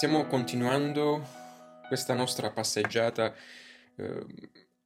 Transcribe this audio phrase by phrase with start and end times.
[0.00, 1.28] Stiamo continuando
[1.86, 3.34] questa nostra passeggiata
[3.96, 4.26] eh,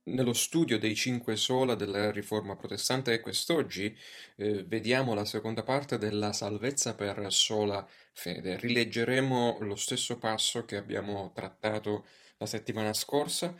[0.06, 3.96] nello studio dei cinque sola della Riforma protestante e quest'oggi
[4.34, 8.58] eh, vediamo la seconda parte della salvezza per sola fede.
[8.58, 12.06] Rileggeremo lo stesso passo che abbiamo trattato
[12.38, 13.54] la settimana scorsa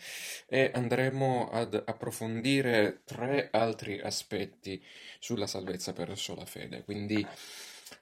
[0.48, 4.84] e andremo ad approfondire tre altri aspetti
[5.20, 6.82] sulla salvezza per sola fede.
[6.82, 7.24] Quindi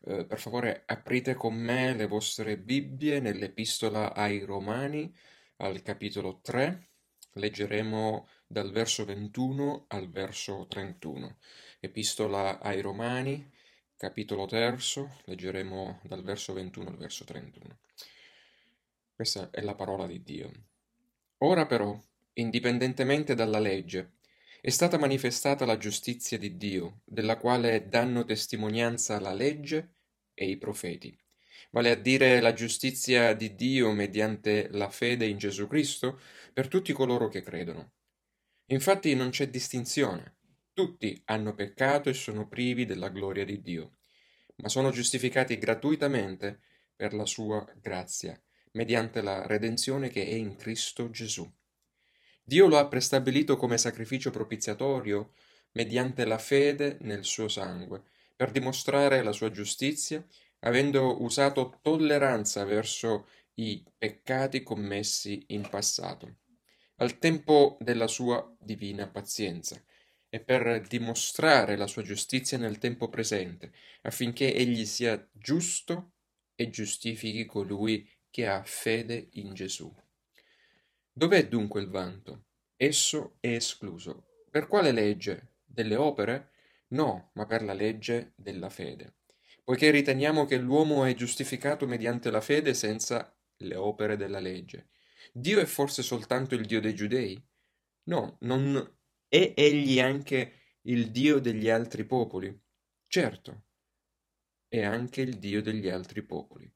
[0.04, 5.14] eh, per favore aprite con me le vostre Bibbie nell'Epistola ai Romani
[5.56, 6.88] al capitolo 3.
[7.34, 11.36] Leggeremo dal verso 21 al verso 31.
[11.80, 13.50] Epistola ai Romani,
[13.96, 14.76] capitolo 3,
[15.24, 17.78] leggeremo dal verso 21 al verso 31.
[19.14, 20.50] Questa è la parola di Dio.
[21.38, 21.98] Ora però,
[22.34, 24.12] indipendentemente dalla legge,
[24.64, 29.94] è stata manifestata la giustizia di Dio, della quale danno testimonianza la legge
[30.34, 31.18] e i profeti,
[31.72, 36.20] vale a dire la giustizia di Dio mediante la fede in Gesù Cristo
[36.52, 37.94] per tutti coloro che credono.
[38.66, 40.36] Infatti non c'è distinzione,
[40.72, 43.96] tutti hanno peccato e sono privi della gloria di Dio,
[44.58, 46.60] ma sono giustificati gratuitamente
[46.94, 48.40] per la sua grazia,
[48.74, 51.52] mediante la redenzione che è in Cristo Gesù
[52.44, 55.34] Dio lo ha prestabilito come sacrificio propiziatorio
[55.72, 58.02] mediante la fede nel suo sangue,
[58.34, 60.24] per dimostrare la sua giustizia,
[60.60, 66.38] avendo usato tolleranza verso i peccati commessi in passato,
[66.96, 69.82] al tempo della sua divina pazienza,
[70.28, 76.14] e per dimostrare la sua giustizia nel tempo presente, affinché egli sia giusto
[76.54, 79.94] e giustifichi colui che ha fede in Gesù.
[81.14, 82.46] Dov'è dunque il vanto?
[82.74, 84.44] Esso è escluso.
[84.50, 85.56] Per quale legge?
[85.62, 86.52] Delle opere?
[86.88, 89.16] No, ma per la legge della fede.
[89.62, 94.88] Poiché riteniamo che l'uomo è giustificato mediante la fede senza le opere della legge.
[95.32, 97.40] Dio è forse soltanto il Dio dei giudei?
[98.04, 102.58] No, non è egli anche il Dio degli altri popoli?
[103.06, 103.64] Certo,
[104.66, 106.70] è anche il Dio degli altri popoli,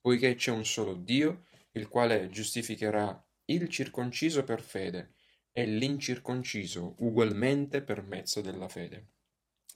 [0.00, 5.14] poiché c'è un solo Dio, il quale giustificherà il circonciso per fede
[5.52, 9.06] e l'incirconciso ugualmente per mezzo della fede.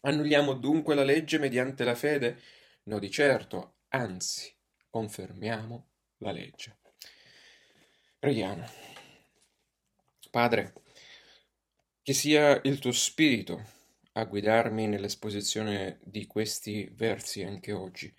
[0.03, 2.41] Annulliamo dunque la legge mediante la fede?
[2.84, 4.55] No di certo, anzi,
[4.88, 5.88] confermiamo
[6.19, 6.78] la legge.
[8.19, 8.65] Preghiamo.
[10.31, 10.72] Padre,
[12.03, 13.75] che sia il tuo spirito
[14.12, 18.12] a guidarmi nell'esposizione di questi versi anche oggi,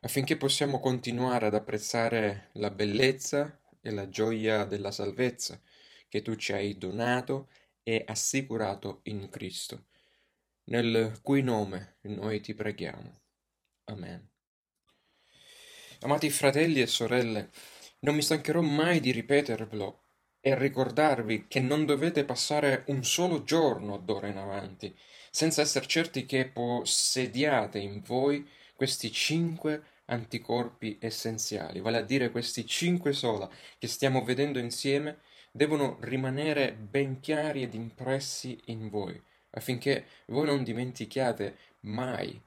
[0.00, 5.60] affinché possiamo continuare ad apprezzare la bellezza e la gioia della salvezza
[6.08, 7.48] che tu ci hai donato
[7.82, 9.86] e assicurato in Cristo,
[10.64, 13.20] nel cui nome noi ti preghiamo.
[13.84, 14.30] Amen.
[16.00, 17.50] Amati fratelli e sorelle,
[18.00, 20.00] non mi stancherò mai di ripetervelo
[20.40, 24.96] e ricordarvi che non dovete passare un solo giorno d'ora in avanti
[25.30, 32.66] senza essere certi che possediate in voi questi cinque anticorpi essenziali, vale a dire questi
[32.66, 33.48] cinque sola
[33.78, 35.20] che stiamo vedendo insieme,
[35.50, 39.20] devono rimanere ben chiari ed impressi in voi,
[39.50, 42.40] affinché voi non dimentichiate mai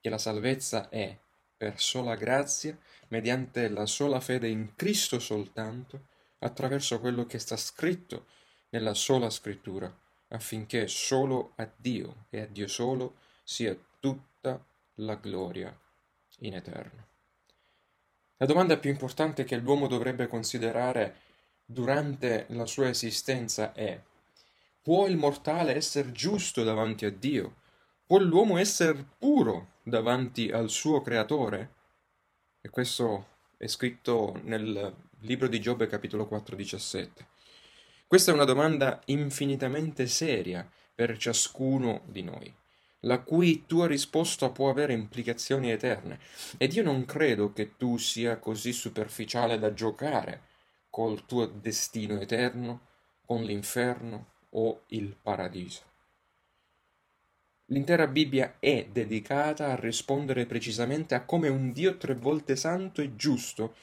[0.00, 1.16] che la salvezza è
[1.56, 2.76] per sola grazia,
[3.08, 6.06] mediante la sola fede in Cristo soltanto,
[6.40, 8.26] attraverso quello che sta scritto
[8.70, 9.94] nella sola scrittura,
[10.28, 14.64] affinché solo a Dio e a Dio solo sia tutta
[14.96, 15.76] la gloria
[16.42, 17.06] in eterno.
[18.36, 21.16] La domanda più importante che l'uomo dovrebbe considerare
[21.64, 24.00] durante la sua esistenza è
[24.80, 27.56] può il mortale essere giusto davanti a Dio?
[28.04, 31.74] Può l'uomo essere puro davanti al suo creatore?
[32.60, 33.26] E questo
[33.56, 37.26] è scritto nel libro di Giobbe capitolo 4 17.
[38.08, 42.61] Questa è una domanda infinitamente seria per ciascuno di noi
[43.04, 46.18] la cui tua risposta può avere implicazioni eterne.
[46.56, 50.50] Ed io non credo che tu sia così superficiale da giocare
[50.90, 52.88] col tuo destino eterno,
[53.24, 55.90] con l'inferno o il paradiso.
[57.66, 63.16] L'intera Bibbia è dedicata a rispondere precisamente a come un Dio tre volte santo e
[63.16, 63.74] giusto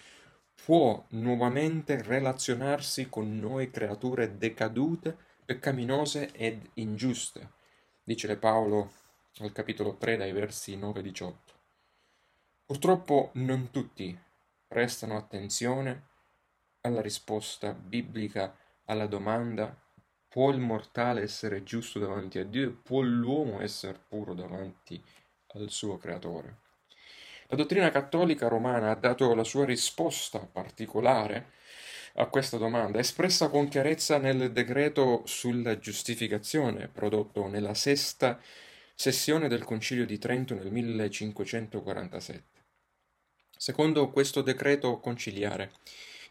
[0.63, 7.53] può nuovamente relazionarsi con noi creature decadute, peccaminose ed ingiuste.
[8.03, 8.91] Dice Paolo
[9.43, 11.53] al capitolo 3 dai versi 9 e 18.
[12.65, 14.17] Purtroppo non tutti
[14.67, 16.07] prestano attenzione
[16.81, 18.55] alla risposta biblica
[18.85, 19.75] alla domanda
[20.27, 25.01] può il mortale essere giusto davanti a Dio e può l'uomo essere puro davanti
[25.53, 26.57] al suo creatore.
[27.47, 31.53] La dottrina cattolica romana ha dato la sua risposta particolare
[32.15, 38.39] a questa domanda, espressa con chiarezza nel decreto sulla giustificazione prodotto nella sesta
[39.01, 42.65] sessione del Concilio di Trento nel 1547.
[43.57, 45.71] Secondo questo decreto conciliare,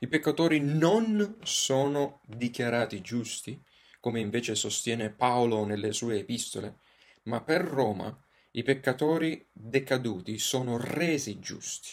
[0.01, 3.59] i peccatori non sono dichiarati giusti,
[4.01, 6.81] come invece sostiene Paolo nelle sue epistole,
[7.23, 8.15] ma per Roma
[8.51, 11.93] i peccatori decaduti sono resi giusti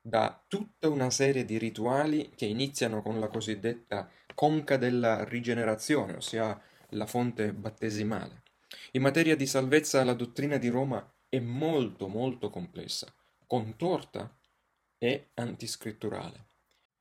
[0.00, 6.60] da tutta una serie di rituali che iniziano con la cosiddetta conca della rigenerazione, ossia
[6.88, 8.42] la fonte battesimale.
[8.96, 13.12] In materia di salvezza la dottrina di Roma è molto molto complessa,
[13.44, 14.38] contorta
[14.98, 16.46] e antiscritturale.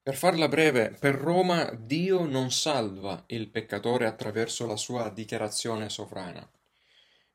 [0.01, 6.49] Per farla breve, per Roma Dio non salva il peccatore attraverso la sua dichiarazione sovrana.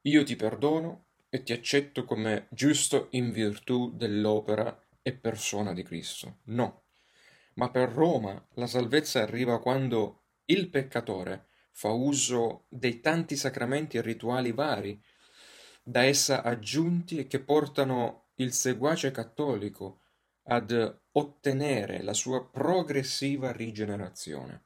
[0.03, 6.39] Io ti perdono e ti accetto come giusto in virtù dell'opera e persona di Cristo.
[6.47, 6.83] No.
[7.55, 11.48] Ma per Roma la salvezza arriva quando il peccatore
[11.79, 15.01] fa uso dei tanti sacramenti e rituali vari
[15.81, 20.01] da essa aggiunti e che portano il seguace cattolico
[20.49, 20.73] ad
[21.13, 24.65] ottenere la sua progressiva rigenerazione.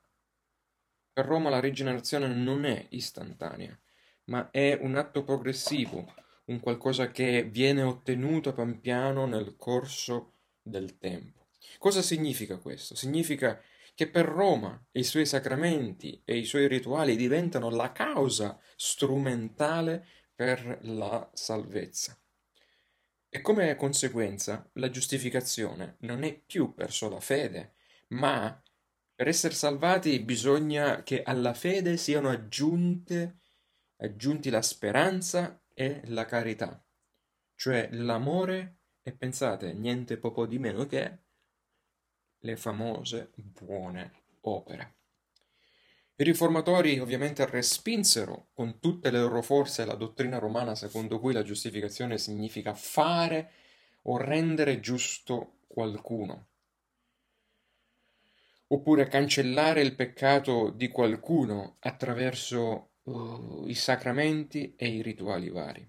[1.13, 3.79] Per Roma la rigenerazione non è istantanea,
[4.25, 6.15] ma è un atto progressivo,
[6.47, 11.49] un qualcosa che viene ottenuto pian piano nel corso del tempo.
[11.77, 12.95] Cosa significa questo?
[12.95, 13.61] Significa
[13.95, 20.79] che per Roma i suoi sacramenti e i suoi rituali diventano la causa strumentale per
[20.83, 22.19] la salvezza.
[23.29, 27.75] E come conseguenza la giustificazione non è più per sola fede,
[28.09, 28.63] ma
[29.15, 33.39] per essere salvati bisogna che alla fede siano aggiunte,
[33.97, 36.85] aggiunti la speranza e la carità,
[37.55, 41.22] cioè l'amore e pensate, niente poco di meno che
[42.43, 44.13] le famose buone
[44.43, 44.95] opere.
[46.17, 51.43] I riformatori ovviamente respinsero con tutte le loro forze la dottrina romana secondo cui la
[51.43, 53.51] giustificazione significa fare
[54.03, 56.49] o rendere giusto qualcuno,
[58.69, 65.89] oppure cancellare il peccato di qualcuno attraverso uh, i sacramenti e i rituali vari.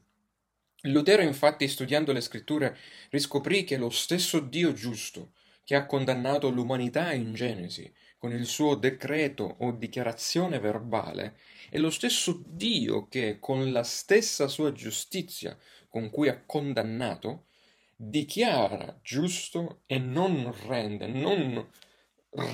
[0.88, 2.78] Lutero infatti studiando le scritture
[3.10, 8.76] riscoprì che lo stesso Dio giusto che ha condannato l'umanità in Genesi con il suo
[8.76, 11.38] decreto o dichiarazione verbale,
[11.70, 15.58] è lo stesso Dio che, con la stessa sua giustizia
[15.90, 17.48] con cui ha condannato,
[17.96, 21.70] dichiara giusto e non rende, non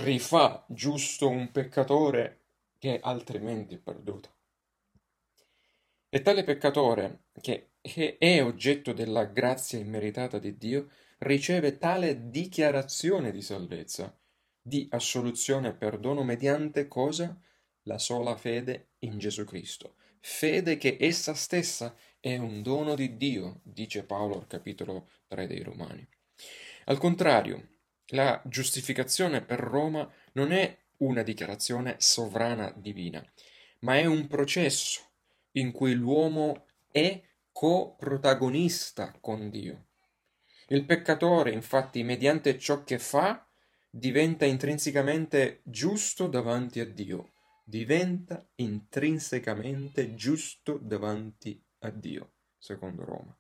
[0.04, 2.40] rifà giusto un peccatore
[2.78, 4.36] che altrimenti è perduto.
[6.10, 7.74] E tale peccatore, che
[8.18, 10.90] è oggetto della grazia immeritata di Dio,
[11.20, 14.14] riceve tale dichiarazione di salvezza
[14.62, 17.40] di assoluzione e perdono mediante cosa?
[17.84, 19.96] La sola fede in Gesù Cristo.
[20.20, 25.64] Fede che essa stessa è un dono di Dio, dice Paolo al capitolo 3 dei
[25.64, 26.08] Romani.
[26.86, 27.78] Al contrario,
[28.08, 33.26] la giustificazione per Roma non è una dichiarazione sovrana divina,
[33.80, 35.02] ma è un processo
[35.52, 37.22] in cui l'uomo è
[37.52, 39.89] coprotagonista con Dio.
[40.72, 43.44] Il peccatore, infatti, mediante ciò che fa,
[43.90, 47.32] diventa intrinsecamente giusto davanti a Dio,
[47.64, 53.36] diventa intrinsecamente giusto davanti a Dio, secondo Roma.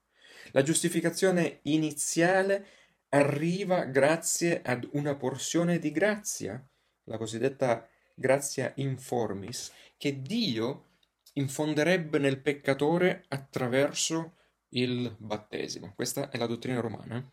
[0.54, 2.66] La giustificazione iniziale
[3.10, 6.68] arriva grazie ad una porzione di grazia,
[7.04, 10.86] la cosiddetta grazia informis, che Dio
[11.34, 14.34] infonderebbe nel peccatore attraverso
[14.70, 15.94] il battesimo.
[15.96, 17.28] Questa è la dottrina romana.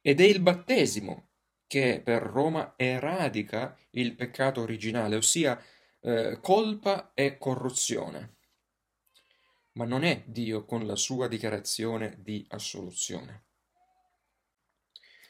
[0.00, 1.28] Ed è il battesimo
[1.66, 5.62] che per Roma eradica il peccato originale, ossia
[6.00, 8.36] eh, colpa e corruzione.
[9.72, 13.44] Ma non è Dio con la sua dichiarazione di assoluzione.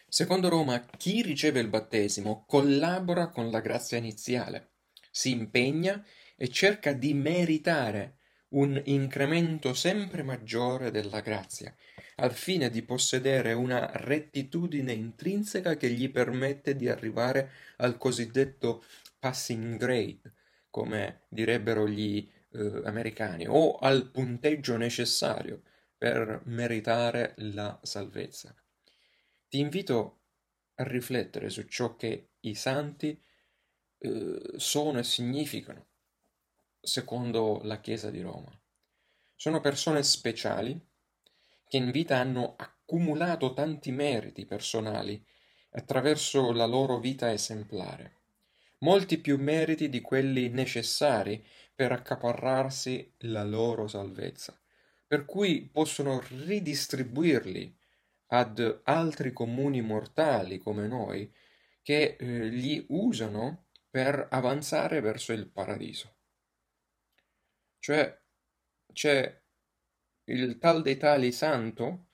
[0.09, 4.73] Secondo Roma, chi riceve il battesimo collabora con la grazia iniziale,
[5.11, 6.05] si impegna
[6.37, 8.20] e cerca di meritare
[8.51, 11.75] un incremento sempre maggiore della grazia,
[12.17, 18.85] al fine di possedere una rettitudine intrinseca che gli permette di arrivare al cosiddetto
[19.19, 20.35] passing grade,
[20.71, 25.63] come direbbero gli eh, americani, o al punteggio necessario
[25.97, 28.55] per meritare la salvezza.
[29.49, 30.19] Ti invito
[30.77, 33.21] a riflettere su ciò che i santi
[33.99, 35.90] eh, sono e significano
[36.81, 38.51] secondo la Chiesa di Roma.
[39.35, 40.79] Sono persone speciali
[41.67, 45.25] che in vita hanno accumulato tanti meriti personali
[45.71, 48.17] attraverso la loro vita esemplare,
[48.79, 51.45] molti più meriti di quelli necessari
[51.75, 54.59] per accaparrarsi la loro salvezza,
[55.07, 57.77] per cui possono ridistribuirli
[58.33, 61.33] ad altri comuni mortali come noi
[61.83, 66.19] che eh, li usano per avanzare verso il paradiso.
[67.81, 68.21] Cioè
[68.93, 69.41] c'è
[70.25, 72.07] il tal dei tali santo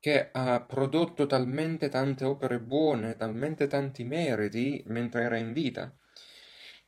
[0.00, 5.96] che ha prodotto talmente tante opere buone, talmente tanti meriti mentre era in vita,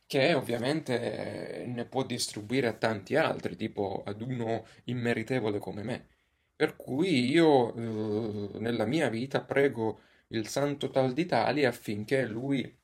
[0.05, 6.07] che ovviamente ne può distribuire a tanti altri, tipo ad uno immeritevole come me.
[6.55, 12.77] Per cui io eh, nella mia vita prego il santo tal di tali affinché lui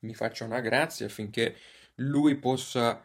[0.00, 1.56] mi faccia una grazia, affinché
[1.96, 3.04] lui possa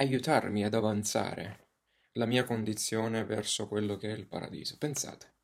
[0.00, 1.66] aiutarmi ad avanzare
[2.12, 4.76] la mia condizione verso quello che è il paradiso.
[4.78, 5.34] Pensate.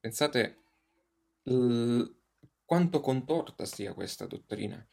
[0.00, 0.58] Pensate
[1.44, 2.04] l-
[2.64, 4.84] quanto contorta sia questa dottrina.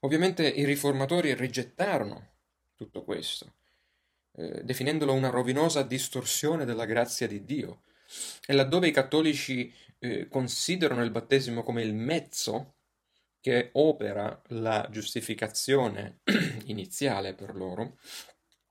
[0.00, 2.28] Ovviamente i riformatori rigettarono
[2.74, 3.54] tutto questo,
[4.32, 7.82] eh, definendolo una rovinosa distorsione della grazia di Dio.
[8.46, 12.76] E laddove i cattolici eh, considerano il battesimo come il mezzo
[13.40, 16.20] che opera la giustificazione
[16.66, 17.98] iniziale per loro,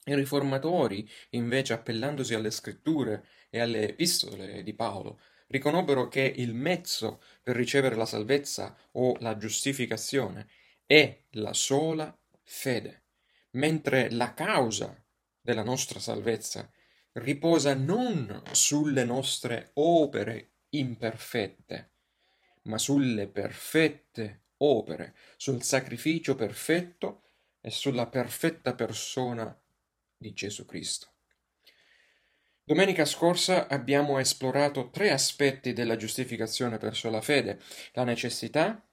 [0.06, 7.22] i riformatori, invece, appellandosi alle scritture e alle epistole di Paolo, riconobbero che il mezzo
[7.42, 10.48] per ricevere la salvezza o la giustificazione
[10.86, 13.04] è la sola fede,
[13.52, 14.96] mentre la causa
[15.42, 16.70] della nostra salvezza
[17.14, 21.92] riposa non sulle nostre opere imperfette,
[22.64, 27.24] ma sulle perfette opere, sul sacrificio perfetto
[27.62, 29.58] e sulla perfetta persona
[30.18, 31.08] di Gesù Cristo.
[32.64, 37.60] Domenica scorsa abbiamo esplorato tre aspetti della giustificazione verso la fede,
[37.94, 38.88] la necessità,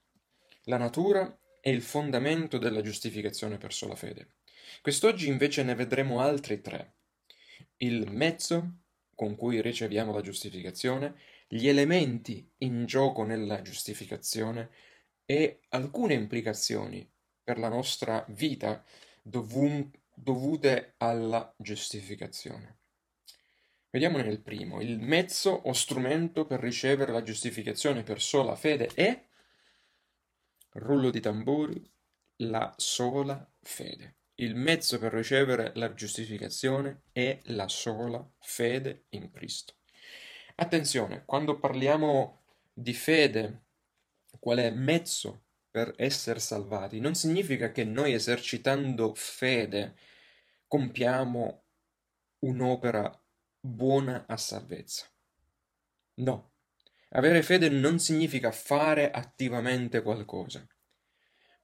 [0.64, 4.36] la natura e il fondamento della giustificazione verso la fede.
[4.80, 6.94] Quest'oggi invece ne vedremo altri tre.
[7.76, 8.78] Il mezzo
[9.16, 11.14] con cui riceviamo la giustificazione,
[11.48, 14.70] gli elementi in gioco nella giustificazione
[15.26, 17.06] e alcune implicazioni
[17.42, 18.82] per la nostra vita
[19.20, 22.78] dovun- dovute alla giustificazione.
[23.90, 24.80] Vediamo nel primo.
[24.80, 29.24] Il mezzo o strumento per ricevere la giustificazione per sola fede è,
[30.72, 31.82] rullo di tamburi,
[32.40, 34.16] la sola fede.
[34.34, 39.76] Il mezzo per ricevere la giustificazione è la sola fede in Cristo.
[40.56, 42.42] Attenzione, quando parliamo
[42.72, 43.65] di fede,
[44.38, 49.94] quale mezzo per essere salvati, non significa che noi esercitando fede
[50.66, 51.64] compiamo
[52.40, 53.22] un'opera
[53.60, 55.06] buona a salvezza.
[56.14, 56.52] No,
[57.10, 60.66] avere fede non significa fare attivamente qualcosa,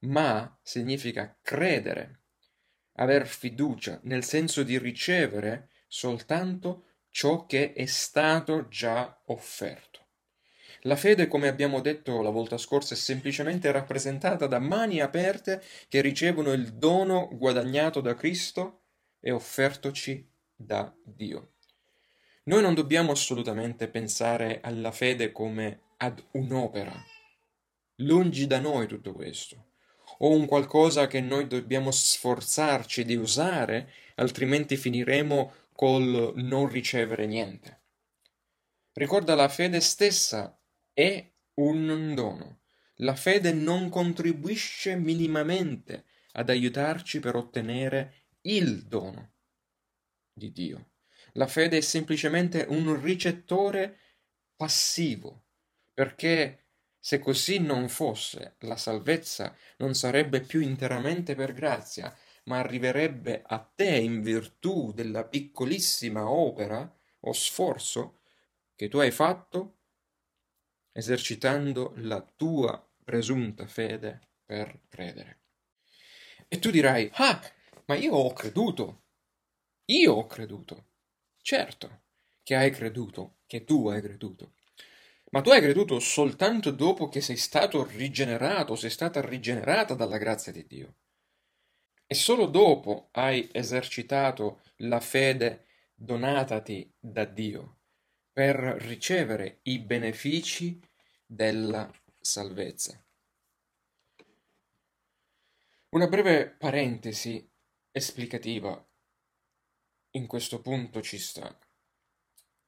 [0.01, 2.21] ma significa credere,
[2.93, 10.02] aver fiducia, nel senso di ricevere soltanto ciò che è stato già offerto.
[10.85, 16.01] La fede, come abbiamo detto la volta scorsa, è semplicemente rappresentata da mani aperte che
[16.01, 18.81] ricevono il dono guadagnato da Cristo
[19.21, 21.53] e offertoci da Dio.
[22.43, 26.93] Noi non dobbiamo assolutamente pensare alla fede come ad un'opera.
[27.97, 29.67] Lungi da noi tutto questo.
[30.17, 37.79] O un qualcosa che noi dobbiamo sforzarci di usare, altrimenti finiremo col non ricevere niente.
[38.91, 40.57] Ricorda la fede stessa
[40.93, 42.61] è un dono.
[42.97, 49.33] La fede non contribuisce minimamente ad aiutarci per ottenere il dono
[50.31, 50.91] di Dio.
[51.33, 53.97] La fede è semplicemente un ricettore
[54.55, 55.45] passivo,
[55.93, 56.67] perché
[56.99, 63.59] se così non fosse, la salvezza non sarebbe più interamente per grazia, ma arriverebbe a
[63.59, 68.19] te in virtù della piccolissima opera o sforzo
[68.75, 69.82] che tu hai fatto
[70.93, 75.41] esercitando la tua presunta fede per credere.
[76.47, 77.41] E tu dirai, ah,
[77.85, 79.01] ma io ho creduto.
[79.85, 80.91] Io ho creduto.
[81.41, 82.01] Certo
[82.43, 84.53] che hai creduto, che tu hai creduto.
[85.31, 90.51] Ma tu hai creduto soltanto dopo che sei stato rigenerato, sei stata rigenerata dalla grazia
[90.51, 90.95] di Dio.
[92.05, 97.77] E solo dopo hai esercitato la fede donatati da Dio
[98.33, 100.81] per ricevere i benefici
[101.23, 102.99] della salvezza.
[105.89, 107.47] Una breve parentesi
[107.91, 108.83] esplicativa
[110.15, 111.55] in questo punto ci sta.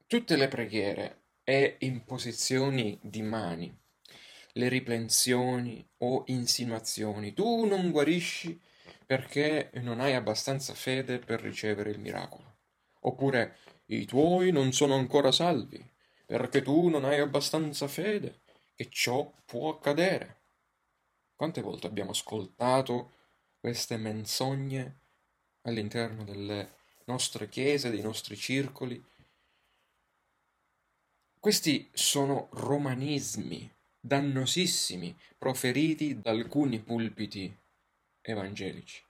[0.05, 3.75] Tutte le preghiere e imposizioni di mani,
[4.53, 7.33] le riprensioni o insinuazioni.
[7.33, 8.61] Tu non guarisci
[9.03, 12.57] perché non hai abbastanza fede per ricevere il miracolo.
[13.01, 13.57] Oppure
[13.87, 15.83] i tuoi non sono ancora salvi
[16.25, 18.41] perché tu non hai abbastanza fede
[18.73, 20.41] che ciò può accadere.
[21.35, 23.11] Quante volte abbiamo ascoltato
[23.59, 24.99] queste menzogne
[25.61, 26.75] all'interno delle
[27.05, 29.03] nostre chiese, dei nostri circoli?
[31.39, 37.55] Questi sono romanismi dannosissimi proferiti da alcuni pulpiti
[38.21, 39.03] evangelici.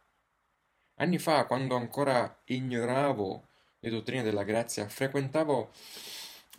[0.96, 3.48] Anni fa, quando ancora ignoravo
[3.86, 5.72] le dottrine della grazia, frequentavo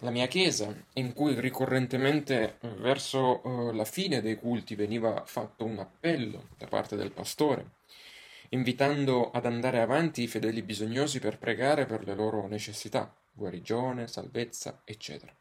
[0.00, 5.78] la mia chiesa, in cui ricorrentemente verso uh, la fine dei culti veniva fatto un
[5.78, 7.72] appello da parte del pastore,
[8.50, 14.82] invitando ad andare avanti i fedeli bisognosi per pregare per le loro necessità, guarigione, salvezza,
[14.84, 15.34] eccetera.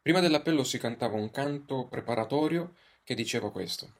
[0.00, 3.92] Prima dell'appello si cantava un canto preparatorio che diceva questo.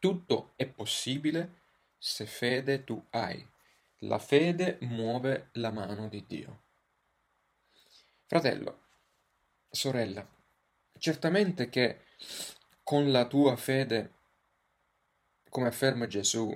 [0.00, 1.60] Tutto è possibile
[1.98, 3.52] se fede tu hai.
[4.06, 6.62] La fede muove la mano di Dio.
[8.26, 8.82] Fratello,
[9.70, 10.26] sorella,
[10.98, 12.04] certamente che
[12.82, 14.12] con la tua fede,
[15.48, 16.54] come afferma Gesù,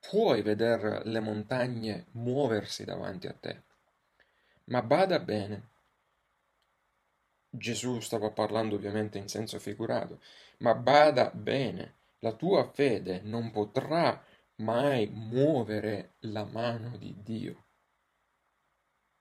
[0.00, 3.62] puoi vedere le montagne muoversi davanti a te.
[4.64, 5.68] Ma bada bene,
[7.48, 10.20] Gesù stava parlando ovviamente in senso figurato,
[10.58, 14.24] ma bada bene, la tua fede non potrà
[14.60, 17.64] mai muovere la mano di Dio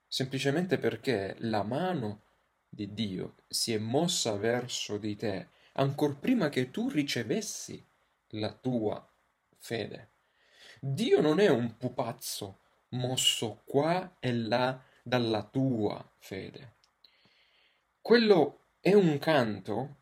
[0.09, 2.23] semplicemente perché la mano
[2.67, 7.85] di Dio si è mossa verso di te ancor prima che tu ricevessi
[8.33, 9.07] la tua
[9.57, 10.09] fede.
[10.81, 16.77] Dio non è un pupazzo mosso qua e là dalla tua fede.
[18.01, 19.97] Quello è un canto,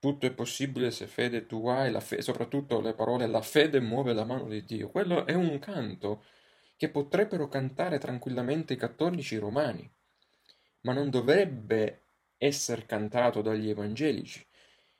[0.00, 4.14] tutto è possibile se fede tu hai, la fe- soprattutto le parole la fede muove
[4.14, 4.90] la mano di Dio.
[4.90, 6.24] Quello è un canto
[6.76, 9.88] che potrebbero cantare tranquillamente i cattolici romani,
[10.80, 12.06] ma non dovrebbe
[12.38, 14.44] essere cantato dagli evangelici,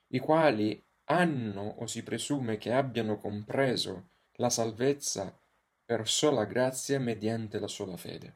[0.09, 5.35] i quali hanno o si presume che abbiano compreso la salvezza
[5.83, 8.35] per sola grazia mediante la sola fede.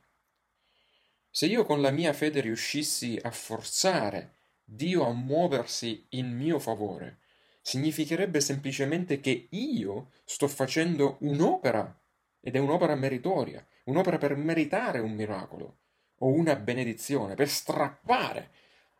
[1.30, 4.34] Se io con la mia fede riuscissi a forzare
[4.68, 7.20] Dio a muoversi in mio favore,
[7.62, 12.02] significherebbe semplicemente che io sto facendo un'opera
[12.42, 15.78] ed è un'opera meritoria, un'opera per meritare un miracolo
[16.20, 18.52] o una benedizione, per strappare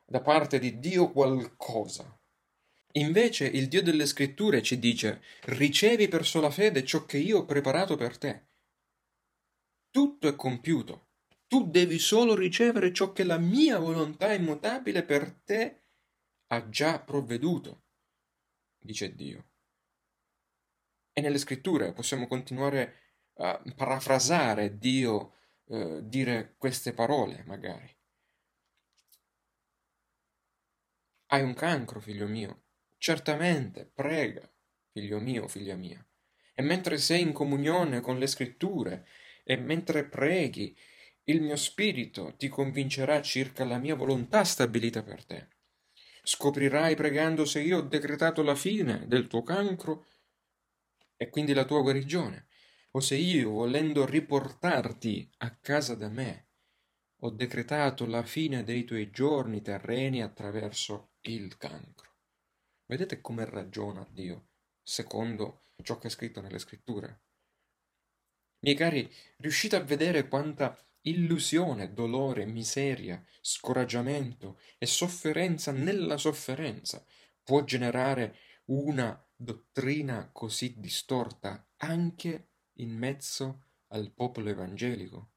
[0.06, 2.16] da parte di Dio qualcosa.
[2.94, 7.46] Invece il Dio delle scritture ci dice ricevi per sola fede ciò che io ho
[7.46, 8.46] preparato per te.
[9.90, 11.05] Tutto è compiuto.
[11.48, 15.82] Tu devi solo ricevere ciò che la mia volontà immutabile per te
[16.48, 17.84] ha già provveduto,
[18.80, 19.50] dice Dio.
[21.12, 23.00] E nelle scritture possiamo continuare
[23.36, 25.34] a parafrasare Dio,
[25.68, 27.94] eh, dire queste parole magari.
[31.28, 32.64] Hai un cancro, figlio mio?
[32.98, 34.50] Certamente, prega,
[34.92, 36.06] figlio mio, figlia mia.
[36.54, 39.08] E mentre sei in comunione con le scritture
[39.44, 40.78] e mentre preghi,
[41.26, 45.48] il mio spirito ti convincerà circa la mia volontà stabilita per te.
[46.24, 50.06] Scoprirai pregando se io ho decretato la fine del tuo cancro
[51.18, 52.48] e quindi la tua guarigione
[52.96, 56.48] o se io, volendo riportarti a casa da me,
[57.20, 62.14] ho decretato la fine dei tuoi giorni terreni attraverso il cancro.
[62.86, 64.48] Vedete come ragiona Dio,
[64.82, 67.24] secondo ciò che è scritto nelle scritture?
[68.60, 77.04] Miei cari, riuscite a vedere quanta illusione, dolore, miseria, scoraggiamento e sofferenza nella sofferenza
[77.44, 85.32] può generare una dottrina così distorta anche in mezzo al popolo evangelico.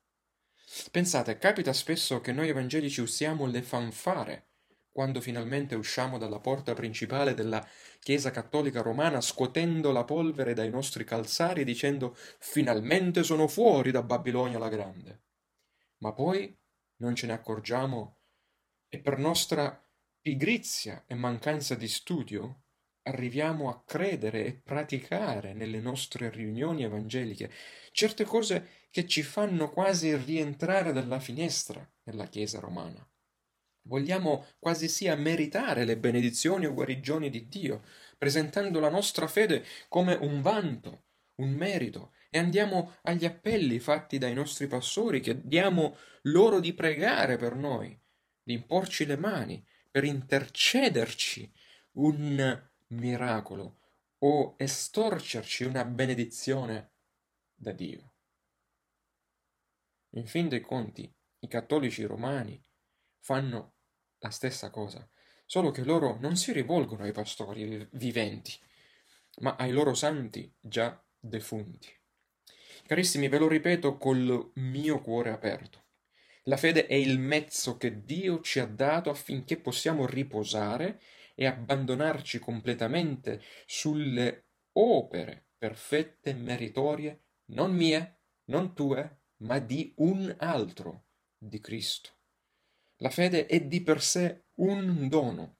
[0.90, 4.48] Pensate, capita spesso che noi evangelici usiamo le fanfare
[4.90, 7.64] quando finalmente usciamo dalla porta principale della
[8.00, 14.58] Chiesa cattolica romana scuotendo la polvere dai nostri calzari dicendo finalmente sono fuori da Babilonia
[14.58, 15.27] la Grande.
[15.98, 16.56] Ma poi
[16.96, 18.20] non ce ne accorgiamo
[18.88, 19.84] e per nostra
[20.20, 22.62] pigrizia e mancanza di studio
[23.02, 27.50] arriviamo a credere e praticare nelle nostre riunioni evangeliche
[27.92, 33.06] certe cose che ci fanno quasi rientrare dalla finestra nella Chiesa romana.
[33.82, 37.82] Vogliamo quasi sia meritare le benedizioni o guarigioni di Dio,
[38.18, 41.04] presentando la nostra fede come un vanto,
[41.36, 47.54] un merito, e andiamo agli appelli fatti dai nostri pastori, chiediamo loro di pregare per
[47.54, 47.98] noi,
[48.42, 51.50] di imporci le mani per intercederci
[51.92, 53.78] un miracolo
[54.18, 56.92] o estorcerci una benedizione
[57.54, 58.12] da Dio.
[60.10, 62.60] In fin dei conti, i cattolici romani
[63.20, 63.74] fanno
[64.18, 65.08] la stessa cosa,
[65.44, 68.52] solo che loro non si rivolgono ai pastori viventi,
[69.40, 71.97] ma ai loro santi già defunti.
[72.88, 75.84] Carissimi, ve lo ripeto col mio cuore aperto.
[76.44, 80.98] La fede è il mezzo che Dio ci ha dato affinché possiamo riposare
[81.34, 90.34] e abbandonarci completamente sulle opere perfette e meritorie, non mie, non tue, ma di un
[90.38, 92.08] altro, di Cristo.
[93.00, 95.58] La fede è di per sé un dono.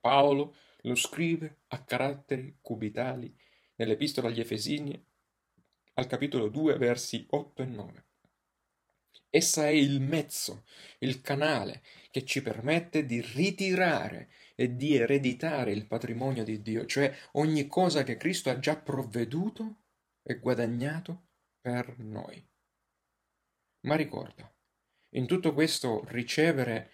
[0.00, 3.36] Paolo lo scrive a caratteri cubitali
[3.74, 5.04] nell'Epistola agli Efesini
[5.98, 8.04] al capitolo 2 versi 8 e 9.
[9.30, 10.64] Essa è il mezzo,
[10.98, 17.14] il canale che ci permette di ritirare e di ereditare il patrimonio di Dio, cioè
[17.32, 19.82] ogni cosa che Cristo ha già provveduto
[20.22, 21.28] e guadagnato
[21.60, 22.42] per noi.
[23.80, 24.50] Ma ricorda,
[25.10, 26.92] in tutto questo ricevere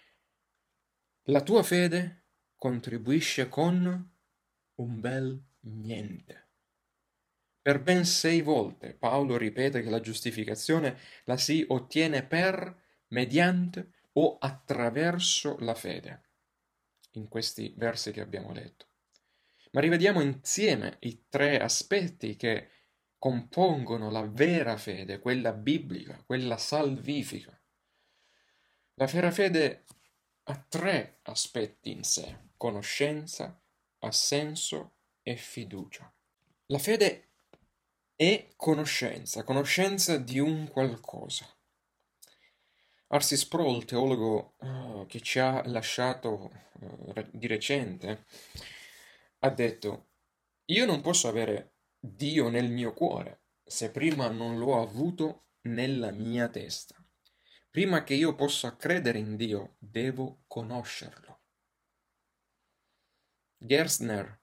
[1.27, 4.11] la tua fede contribuisce con
[4.75, 6.51] un bel niente.
[7.63, 14.37] Per ben sei volte Paolo ripete che la giustificazione la si ottiene per, mediante o
[14.37, 16.23] attraverso la fede,
[17.11, 18.87] in questi versi che abbiamo letto.
[19.71, 22.69] Ma rivediamo insieme i tre aspetti che
[23.17, 27.57] compongono la vera fede, quella biblica, quella salvifica.
[28.95, 29.85] La vera fede
[30.43, 33.57] ha tre aspetti in sé, conoscenza,
[33.99, 36.13] assenso e fiducia.
[36.65, 37.29] La fede
[38.15, 41.45] e conoscenza, conoscenza di un qualcosa.
[43.07, 48.25] Arsi Sproul, teologo uh, che ci ha lasciato uh, di recente,
[49.39, 50.09] ha detto:
[50.65, 56.49] Io non posso avere Dio nel mio cuore se prima non l'ho avuto nella mia
[56.49, 56.95] testa.
[57.69, 61.41] Prima che io possa credere in Dio, devo conoscerlo.
[63.57, 64.41] Gerstner,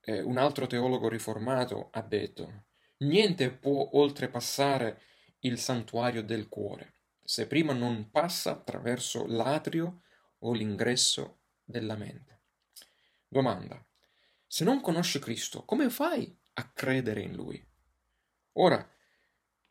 [0.00, 2.65] eh, un altro teologo riformato, ha detto:
[2.98, 5.02] Niente può oltrepassare
[5.40, 10.00] il santuario del cuore, se prima non passa attraverso l'atrio
[10.38, 12.40] o l'ingresso della mente.
[13.28, 13.84] Domanda.
[14.46, 17.62] Se non conosci Cristo, come fai a credere in Lui?
[18.52, 18.88] Ora,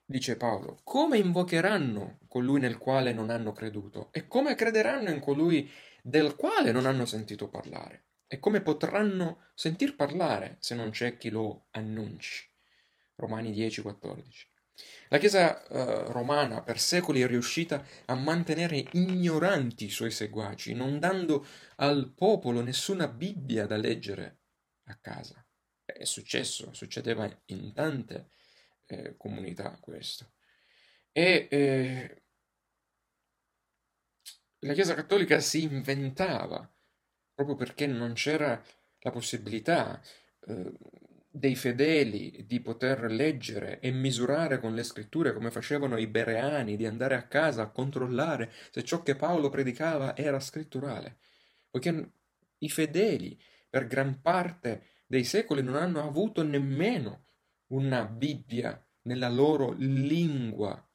[0.06, 4.10] dice Paolo, come invocheranno colui nel quale non hanno creduto?
[4.12, 5.68] E come crederanno in colui
[6.04, 8.04] del quale non hanno sentito parlare?
[8.28, 12.54] E come potranno sentir parlare se non c'è chi lo annunci?
[13.16, 14.54] Romani 10, 14.
[15.08, 21.00] La Chiesa eh, romana per secoli è riuscita a mantenere ignoranti i suoi seguaci, non
[21.00, 21.46] dando
[21.78, 24.40] al popolo nessuna Bibbia da leggere
[24.86, 25.46] a casa.
[25.86, 28.32] È successo, succedeva in tante
[28.88, 30.34] eh, comunità questo.
[31.12, 32.24] E eh,
[34.60, 36.70] la Chiesa cattolica si inventava,
[37.34, 38.62] proprio perché non c'era
[39.00, 40.02] la possibilità
[40.48, 40.74] eh,
[41.36, 46.86] dei fedeli di poter leggere e misurare con le scritture come facevano i bereani, di
[46.86, 51.18] andare a casa a controllare se ciò che Paolo predicava era scritturale,
[51.70, 52.12] poiché
[52.60, 53.38] i fedeli
[53.70, 57.26] per gran parte dei secoli non hanno avuto nemmeno
[57.68, 60.90] una Bibbia nella loro lingua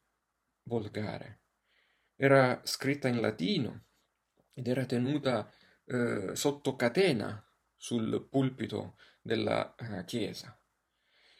[0.63, 1.41] volgare.
[2.15, 3.83] Era scritta in latino
[4.55, 5.51] ed era tenuta
[5.85, 10.57] eh, sotto catena sul pulpito della uh, Chiesa.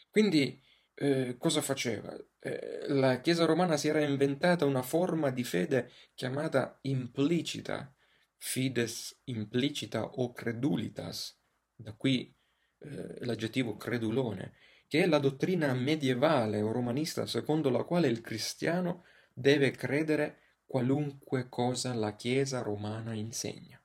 [0.10, 0.62] Quindi
[0.94, 2.15] eh, cosa faceva?
[2.39, 7.94] Eh, la Chiesa romana si era inventata una forma di fede chiamata implicita,
[8.38, 11.39] fides implicita o credulitas,
[11.74, 12.36] da qui
[12.80, 14.54] eh, l'aggettivo credulone,
[14.88, 21.50] che è la dottrina medievale o romanista secondo la quale il cristiano deve credere qualunque
[21.50, 23.82] cosa la Chiesa romana insegna.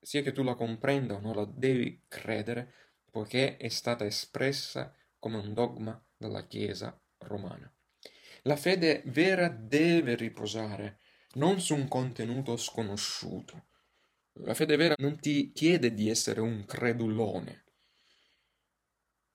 [0.00, 2.85] Sia che tu la comprenda o non la devi credere,
[3.16, 7.74] poiché è stata espressa come un dogma dalla Chiesa romana.
[8.42, 10.98] La fede vera deve riposare
[11.36, 13.68] non su un contenuto sconosciuto.
[14.44, 17.64] La fede vera non ti chiede di essere un credulone.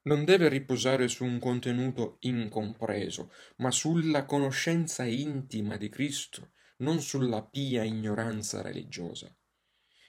[0.04, 7.42] Non deve riposare su un contenuto incompreso, ma sulla conoscenza intima di Cristo, non sulla
[7.42, 9.36] pia ignoranza religiosa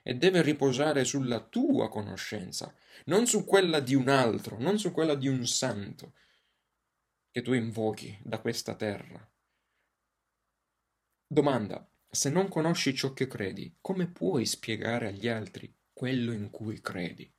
[0.02, 2.74] e deve riposare sulla tua conoscenza,
[3.06, 6.14] non su quella di un altro, non su quella di un santo
[7.30, 9.26] che tu invochi da questa terra.
[11.26, 16.78] Domanda, Se non conosci ciò che credi, come puoi spiegare agli altri quello in cui
[16.82, 17.32] credi?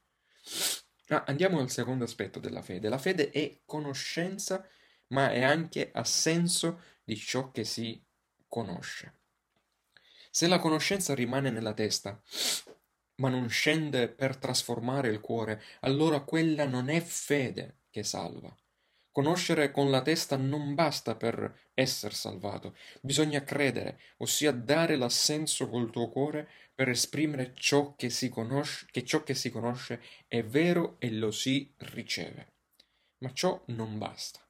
[1.10, 2.89] Ah, andiamo al secondo aspetto della fede.
[2.89, 4.67] La fede è conoscenza,
[5.10, 8.04] ma è anche assenso di ciò che si
[8.47, 9.22] conosce.
[10.36, 12.19] Se la conoscenza rimane nella testa,
[13.17, 18.52] ma non scende per trasformare il cuore, allora quella non è fede che salva.
[19.12, 25.91] Conoscere con la testa non basta per essere salvato, bisogna credere, ossia dare l'assenso col
[25.91, 30.96] tuo cuore per esprimere ciò che si conosce, che ciò che si conosce è vero
[30.98, 32.54] e lo si riceve.
[33.19, 34.42] Ma ciò non basta.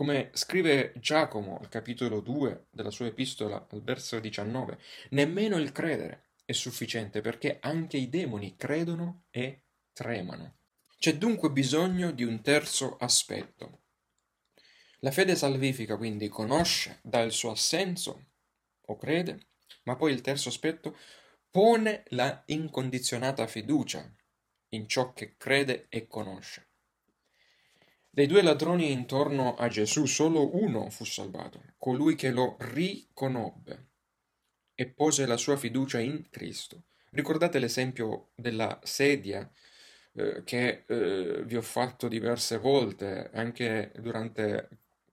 [0.00, 4.78] Come scrive Giacomo al capitolo 2 della sua epistola al verso 19,
[5.10, 10.54] nemmeno il credere è sufficiente perché anche i demoni credono e tremano.
[10.98, 13.80] C'è dunque bisogno di un terzo aspetto.
[15.00, 18.28] La fede salvifica quindi conosce, dà il suo assenso
[18.80, 19.48] o crede,
[19.82, 20.96] ma poi il terzo aspetto
[21.50, 24.10] pone la incondizionata fiducia
[24.70, 26.69] in ciò che crede e conosce.
[28.12, 33.86] Dei due ladroni intorno a Gesù solo uno fu salvato, colui che lo riconobbe
[34.74, 36.86] e pose la sua fiducia in Cristo.
[37.10, 39.48] Ricordate l'esempio della sedia
[40.14, 44.68] eh, che eh, vi ho fatto diverse volte anche durante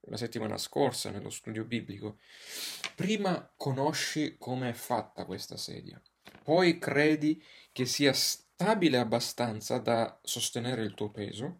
[0.08, 2.18] la settimana scorsa nello studio biblico.
[2.96, 6.02] Prima conosci come è fatta questa sedia,
[6.42, 11.60] poi credi che sia stabile abbastanza da sostenere il tuo peso,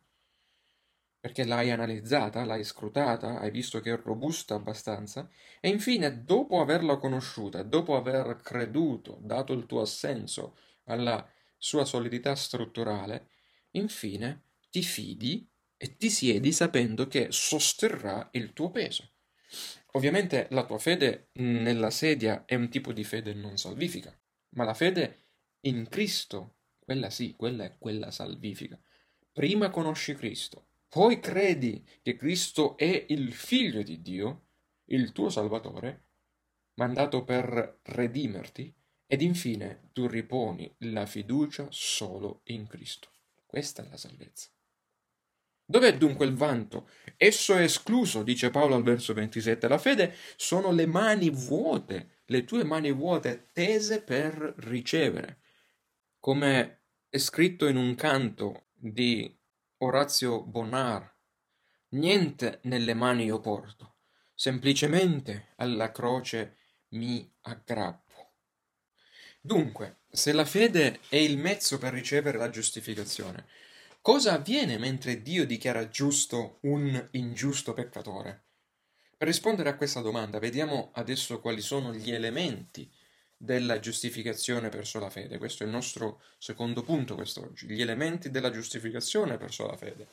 [1.20, 6.98] perché l'hai analizzata, l'hai scrutata, hai visto che è robusta abbastanza, e infine, dopo averla
[6.98, 11.28] conosciuta, dopo aver creduto, dato il tuo assenso alla
[11.58, 13.30] sua solidità strutturale,
[13.72, 19.12] infine ti fidi e ti siedi sapendo che sosterrà il tuo peso.
[19.94, 24.16] Ovviamente la tua fede nella sedia è un tipo di fede non salvifica,
[24.50, 25.26] ma la fede
[25.62, 28.80] in Cristo, quella sì, quella è quella salvifica.
[29.32, 34.46] Prima conosci Cristo, poi credi che Cristo è il figlio di Dio,
[34.86, 36.06] il tuo Salvatore,
[36.76, 38.74] mandato per redimerti,
[39.06, 43.10] ed infine tu riponi la fiducia solo in Cristo.
[43.46, 44.50] Questa è la salvezza.
[45.70, 46.90] Dov'è dunque il vanto?
[47.18, 49.68] Esso è escluso, dice Paolo al verso 27.
[49.68, 55.40] La fede sono le mani vuote, le tue mani vuote tese per ricevere.
[56.20, 59.37] Come è scritto in un canto di
[59.80, 61.16] Orazio Bonar,
[61.90, 63.98] niente nelle mani io porto,
[64.34, 66.58] semplicemente alla croce
[66.94, 68.34] mi aggrappo.
[69.40, 73.46] Dunque, se la fede è il mezzo per ricevere la giustificazione,
[74.02, 78.46] cosa avviene mentre Dio dichiara giusto un ingiusto peccatore?
[79.16, 82.92] Per rispondere a questa domanda, vediamo adesso quali sono gli elementi
[83.38, 85.38] della giustificazione verso la fede.
[85.38, 90.08] Questo è il nostro secondo punto quest'oggi, gli elementi della giustificazione verso la fede.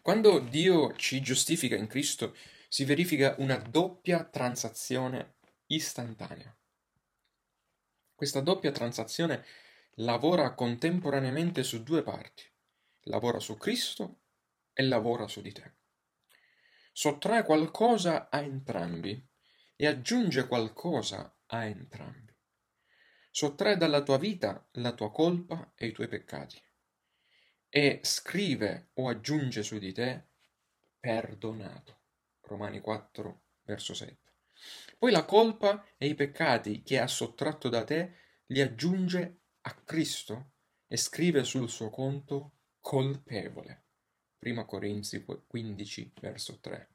[0.00, 2.34] Quando Dio ci giustifica in Cristo,
[2.68, 5.34] si verifica una doppia transazione
[5.66, 6.56] istantanea.
[8.14, 9.44] Questa doppia transazione
[9.96, 12.44] lavora contemporaneamente su due parti.
[13.04, 14.20] Lavora su Cristo
[14.72, 15.72] e lavora su di te.
[16.92, 19.26] Sottrae qualcosa a entrambi
[19.74, 22.34] e aggiunge qualcosa a entrambi.
[23.30, 26.60] Sottrae dalla tua vita la tua colpa e i tuoi peccati
[27.68, 30.26] e scrive o aggiunge su di te
[30.98, 32.00] perdonato.
[32.40, 34.18] Romani 4, verso 7.
[34.98, 40.54] Poi la colpa e i peccati che ha sottratto da te li aggiunge a Cristo
[40.88, 43.84] e scrive sul suo conto colpevole.
[44.36, 46.88] Prima Corinzi 15, verso 3.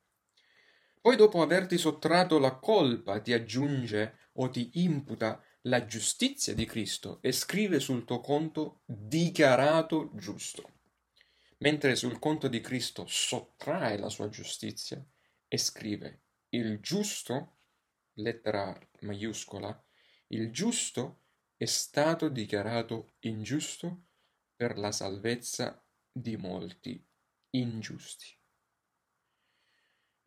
[1.06, 7.20] Poi dopo averti sottratto la colpa ti aggiunge o ti imputa la giustizia di Cristo
[7.22, 10.80] e scrive sul tuo conto dichiarato giusto,
[11.60, 15.00] mentre sul conto di Cristo sottrae la sua giustizia
[15.48, 17.58] e scrive il giusto,
[18.14, 19.86] lettera maiuscola,
[20.30, 24.06] il giusto è stato dichiarato ingiusto
[24.56, 27.00] per la salvezza di molti
[27.52, 28.36] ingiusti.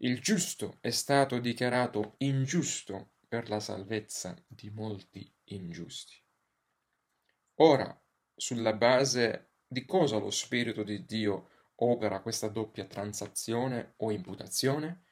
[0.00, 6.14] Il giusto è stato dichiarato ingiusto per la salvezza di molti ingiusti.
[7.56, 8.00] Ora,
[8.32, 15.02] sulla base di cosa lo Spirito di Dio opera questa doppia transazione o imputazione?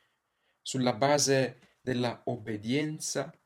[0.63, 3.37] Sulla base della obbedienza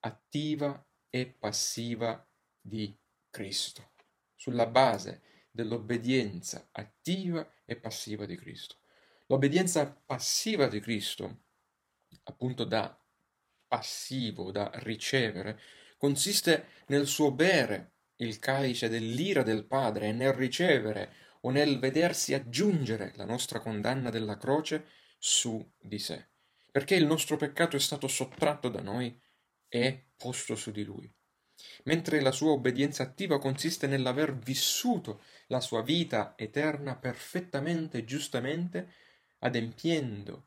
[0.00, 2.28] attiva e passiva
[2.60, 2.92] di
[3.30, 3.92] Cristo.
[4.34, 8.78] Sulla base dell'obbedienza attiva e passiva di Cristo.
[9.30, 11.42] L'obbedienza passiva di Cristo,
[12.24, 12.98] appunto da
[13.66, 15.60] passivo da ricevere
[15.98, 21.12] consiste nel suo bere il calice dell'ira del Padre e nel ricevere
[21.42, 24.86] o nel vedersi aggiungere la nostra condanna della croce
[25.18, 26.30] su di sé,
[26.70, 29.20] perché il nostro peccato è stato sottratto da noi
[29.68, 31.12] e posto su di lui.
[31.84, 38.92] Mentre la sua obbedienza attiva consiste nell'aver vissuto la sua vita eterna perfettamente e giustamente,
[39.38, 40.46] adempiendo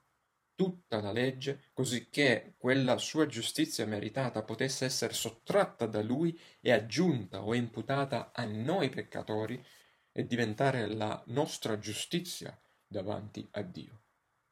[0.56, 7.42] tutta la legge, cosicché quella sua giustizia meritata potesse essere sottratta da lui e aggiunta
[7.42, 9.64] o imputata a noi peccatori
[10.12, 14.02] e diventare la nostra giustizia davanti a Dio.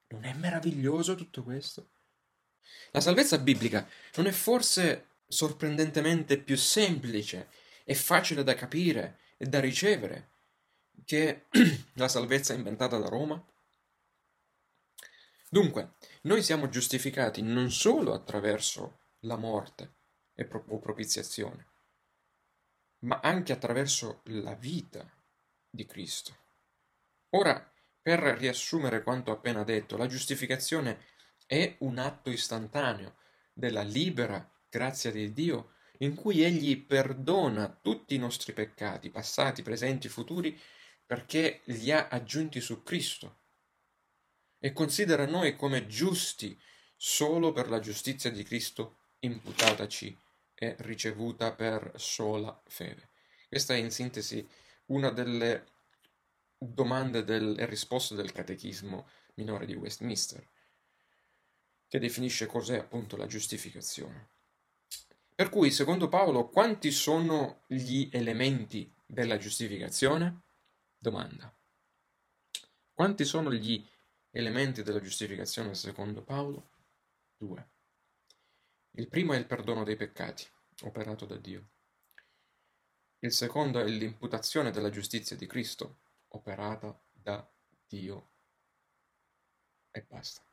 [0.08, 1.91] Non è meraviglioso tutto questo?
[2.91, 7.49] La salvezza biblica non è forse sorprendentemente più semplice
[7.84, 10.32] e facile da capire e da ricevere
[11.06, 11.45] che
[11.93, 13.43] la salvezza inventata da Roma?
[15.51, 19.95] Dunque, noi siamo giustificati non solo attraverso la morte
[20.47, 21.67] pro- o propiziazione,
[22.99, 25.12] ma anche attraverso la vita
[25.67, 26.38] di Cristo.
[27.31, 31.05] Ora, per riassumere quanto appena detto, la giustificazione
[31.47, 33.15] è un atto istantaneo
[33.51, 40.07] della libera grazia di Dio in cui Egli perdona tutti i nostri peccati, passati, presenti,
[40.09, 40.57] futuri,
[41.05, 43.38] perché li ha aggiunti su Cristo
[44.60, 46.60] e considera noi come giusti
[46.95, 50.17] solo per la giustizia di Cristo imputataci
[50.54, 53.10] e ricevuta per sola fede.
[53.48, 54.48] Questa è in sintesi
[54.88, 55.65] una delle
[56.58, 60.45] domande del, e risposte del catechismo minore di Westminster,
[61.88, 64.28] che definisce cos'è appunto la giustificazione.
[65.34, 70.41] Per cui, secondo Paolo, quanti sono gli elementi della giustificazione?
[70.98, 71.56] Domanda.
[72.93, 73.88] Quanti sono gli
[74.31, 76.69] elementi della giustificazione secondo Paolo?
[77.35, 77.69] Due.
[78.91, 80.45] Il primo è il perdono dei peccati,
[80.81, 81.69] operato da Dio.
[83.19, 87.47] Il secondo è l'imputazione della giustizia di Cristo, operata da
[87.87, 88.31] Dio.
[89.91, 90.43] E basta.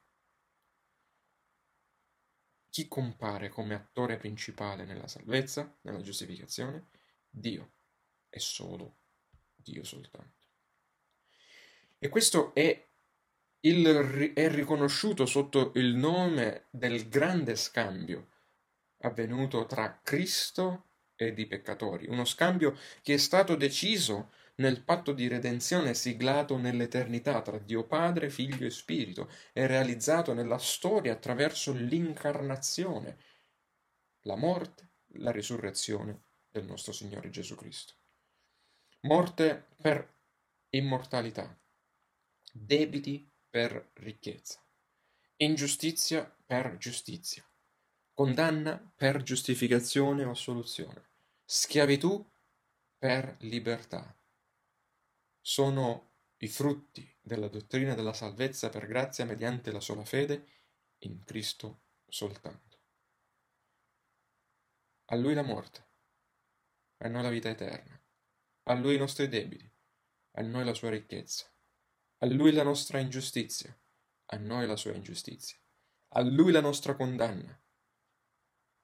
[2.71, 6.89] Chi compare come attore principale nella salvezza, nella giustificazione?
[7.29, 7.73] Dio.
[8.29, 8.99] E solo
[9.55, 10.47] Dio soltanto.
[11.99, 12.86] E questo è
[13.61, 18.29] il, è riconosciuto sotto il nome del grande scambio
[19.01, 20.85] avvenuto tra Cristo
[21.17, 27.43] ed i peccatori, uno scambio che è stato deciso nel patto di redenzione siglato nell'eternità
[27.43, 33.19] tra Dio Padre, Figlio e Spirito e realizzato nella storia attraverso l'incarnazione,
[34.23, 37.95] la morte, la risurrezione del nostro Signore Gesù Cristo.
[39.01, 40.15] Morte per
[40.71, 41.55] immortalità,
[42.51, 44.63] debiti per ricchezza,
[45.37, 47.43] ingiustizia per giustizia,
[48.13, 51.09] condanna per giustificazione o assoluzione,
[51.43, 52.23] schiavitù
[52.99, 54.15] per libertà.
[55.41, 60.47] Sono i frutti della dottrina della salvezza per grazia mediante la sola fede
[60.99, 62.77] in Cristo soltanto.
[65.07, 65.87] A Lui la morte,
[66.99, 67.99] a noi la vita eterna,
[68.65, 69.67] a Lui i nostri debiti,
[70.33, 71.51] a noi la sua ricchezza
[72.19, 73.79] a lui la nostra ingiustizia,
[74.27, 75.59] a noi la sua ingiustizia,
[76.09, 77.63] a lui la nostra condanna,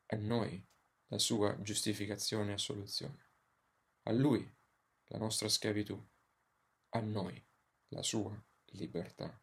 [0.06, 0.62] a noi
[1.06, 3.30] la sua giustificazione e assoluzione,
[4.02, 4.50] a lui
[5.06, 5.98] la nostra schiavitù,
[6.90, 7.42] a noi
[7.88, 8.38] la sua
[8.72, 9.40] libertà.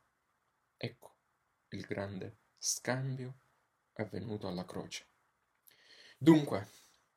[0.78, 1.17] Ecco
[1.69, 3.41] il grande scambio
[3.93, 5.08] avvenuto alla croce.
[6.17, 6.67] Dunque,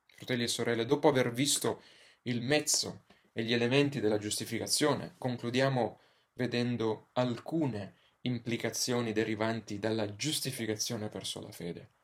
[0.06, 1.82] fratelli e sorelle, dopo aver visto
[2.22, 6.00] il mezzo e gli elementi della giustificazione, concludiamo
[6.34, 11.94] vedendo alcune implicazioni derivanti dalla giustificazione per sola fede.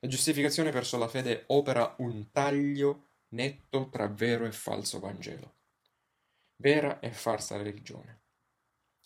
[0.00, 5.58] La giustificazione per sola fede opera un taglio netto tra vero e falso Vangelo,
[6.56, 8.22] vera e falsa religione.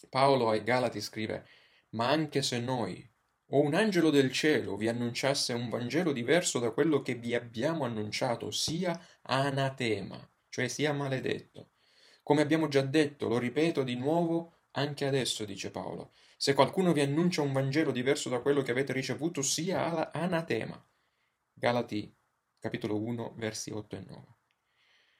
[0.08, 1.46] Paolo ai Galati scrive,
[1.90, 3.08] ma anche se noi
[3.50, 7.84] o un angelo del cielo vi annunciasse un Vangelo diverso da quello che vi abbiamo
[7.84, 11.70] annunciato, sia anatema, cioè sia maledetto.
[12.22, 17.00] Come abbiamo già detto, lo ripeto di nuovo, anche adesso, dice Paolo, se qualcuno vi
[17.00, 20.82] annuncia un Vangelo diverso da quello che avete ricevuto, sia anatema.
[21.52, 22.14] Galati,
[22.58, 24.36] capitolo 1, versi 8 e 9.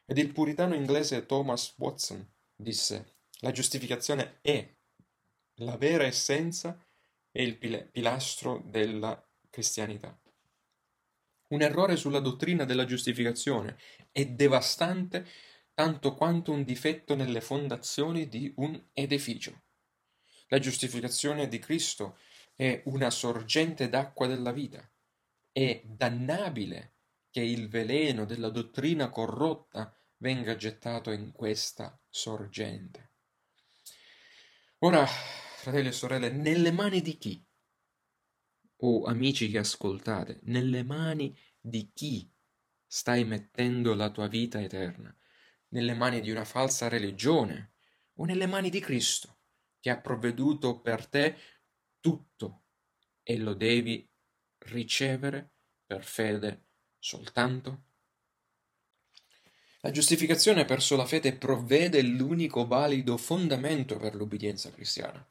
[0.05, 4.75] Ed il puritano inglese Thomas Watson disse, la giustificazione è
[5.61, 6.79] la vera essenza
[7.31, 10.19] e il pilastro della cristianità.
[11.49, 13.79] Un errore sulla dottrina della giustificazione
[14.13, 15.27] è devastante
[15.77, 19.65] tanto quanto un difetto nelle fondazioni di un edificio.
[20.49, 22.19] La giustificazione di Cristo
[22.55, 24.91] è una sorgente d'acqua della vita
[25.57, 26.97] è dannabile
[27.31, 33.13] che il veleno della dottrina corrotta venga gettato in questa sorgente.
[34.81, 37.43] Ora, fratelli e sorelle, nelle mani di chi?
[38.81, 42.31] O amici che ascoltate, nelle mani di chi
[42.87, 45.17] stai mettendo la tua vita eterna?
[45.69, 47.75] Nelle mani di una falsa religione
[48.15, 49.39] o nelle mani di Cristo,
[49.81, 51.37] che ha provveduto per te
[52.01, 52.65] tutto
[53.23, 54.09] e lo devi
[54.59, 55.53] ricevere
[55.85, 56.67] per fede
[56.99, 57.85] soltanto?
[59.81, 65.25] La giustificazione verso la fede provvede l'unico valido fondamento per l'obbedienza cristiana.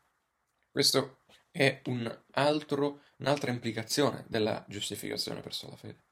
[0.71, 6.04] Questo è un altro, un'altra implicazione della giustificazione verso la fede.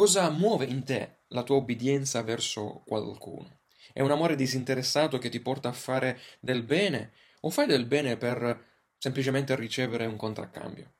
[0.00, 3.64] Cosa muove in te la tua obbedienza verso qualcuno?
[3.92, 8.16] È un amore disinteressato che ti porta a fare del bene o fai del bene
[8.16, 8.64] per
[8.96, 10.94] semplicemente ricevere un contraccambio?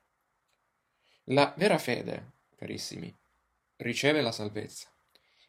[1.29, 3.11] La vera fede, carissimi,
[3.77, 4.95] riceve la salvezza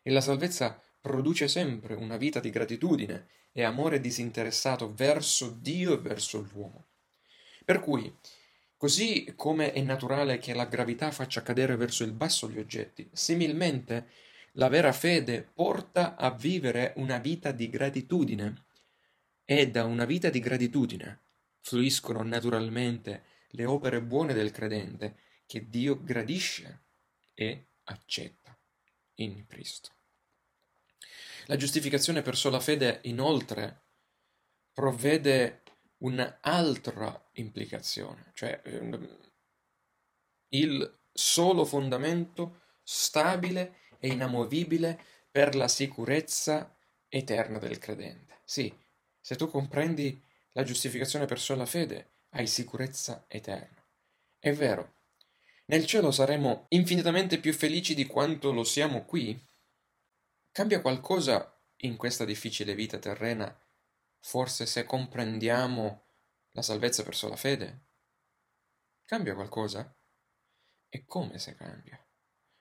[0.02, 5.98] e la salvezza produce sempre una vita di gratitudine e amore disinteressato verso Dio e
[5.98, 6.86] verso l'uomo.
[7.66, 8.18] Per cui,
[8.82, 14.08] così come è naturale che la gravità faccia cadere verso il basso gli oggetti, similmente
[14.54, 18.66] la vera fede porta a vivere una vita di gratitudine
[19.46, 21.20] e da una vita di gratitudine
[21.60, 25.16] fluiscono naturalmente le opere buone del credente
[25.46, 26.82] che Dio gradisce
[27.36, 28.58] e accetta
[29.18, 29.90] in Cristo.
[31.46, 33.82] La giustificazione per sola fede, inoltre,
[34.74, 35.62] provvede
[35.98, 39.20] un'altra implicazione, cioè ehm,
[40.50, 46.76] il solo fondamento stabile e inamovibile per la sicurezza
[47.08, 48.40] eterna del credente.
[48.44, 48.74] Sì,
[49.20, 50.22] se tu comprendi
[50.54, 53.86] la giustificazione per sola fede, hai sicurezza eterna.
[54.40, 54.96] È vero,
[55.68, 59.40] nel cielo saremo infinitamente più felici di quanto lo siamo qui?
[60.52, 63.58] Cambia qualcosa in questa difficile vita terrena,
[64.20, 66.04] forse se comprendiamo
[66.52, 67.86] la salvezza per sola fede?
[69.06, 69.96] Cambia qualcosa?
[70.90, 72.00] E come se cambia?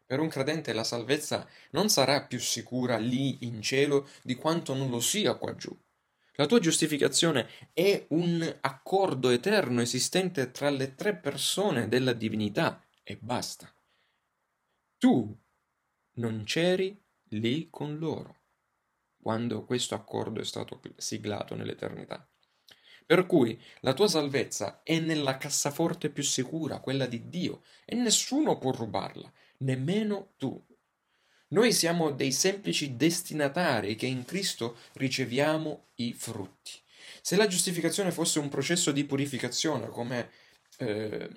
[0.04, 4.90] Per un credente la salvezza non sarà più sicura lì in cielo di quanto non
[4.90, 5.76] lo sia qua giù.
[6.34, 13.18] La tua giustificazione è un accordo eterno esistente tra le tre persone della divinità e
[13.20, 13.72] basta.
[14.98, 15.38] Tu
[16.14, 16.98] non c'eri
[17.30, 18.38] lì con loro
[19.20, 22.29] quando questo accordo è stato siglato nell'eternità.
[23.10, 28.56] Per cui la tua salvezza è nella cassaforte più sicura, quella di Dio, e nessuno
[28.56, 30.64] può rubarla, nemmeno tu.
[31.48, 36.70] Noi siamo dei semplici destinatari che in Cristo riceviamo i frutti.
[37.20, 40.30] Se la giustificazione fosse un processo di purificazione, come
[40.78, 41.28] eh,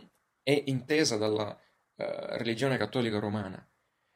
[0.44, 1.60] è intesa dalla
[1.96, 3.68] eh, religione cattolica romana,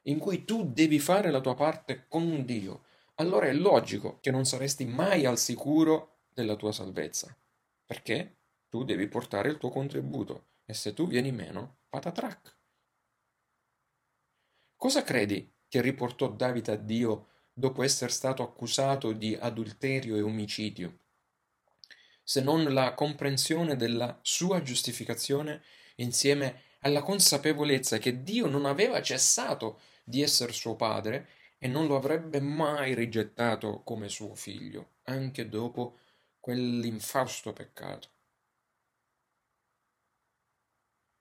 [0.04, 2.84] in cui tu devi fare la tua parte con Dio,
[3.16, 7.36] allora è logico che non saresti mai al sicuro della tua salvezza,
[7.88, 12.56] perché tu devi portare il tuo contributo e se tu vieni meno, patatrac.
[14.76, 21.00] Cosa credi che riportò Davide a Dio dopo essere stato accusato di adulterio e omicidio,
[22.22, 25.64] se non la comprensione della sua giustificazione
[25.96, 31.96] insieme alla consapevolezza che Dio non aveva cessato di essere suo padre e non lo
[31.96, 36.00] avrebbe mai rigettato come suo figlio, anche dopo
[36.48, 38.08] quell'infausto peccato.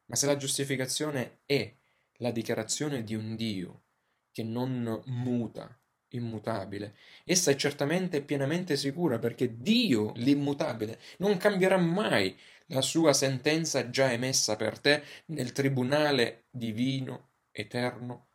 [0.04, 1.74] Ma se la giustificazione è
[2.18, 3.86] la dichiarazione di un Dio
[4.30, 5.76] che non muta,
[6.10, 6.96] immutabile.
[7.24, 14.12] Essa è certamente pienamente sicura perché Dio, l'immutabile, non cambierà mai la sua sentenza già
[14.12, 18.28] emessa per te nel tribunale divino, eterno,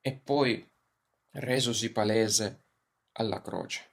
[0.00, 0.68] e poi
[1.34, 2.64] resosi palese
[3.12, 3.91] alla croce.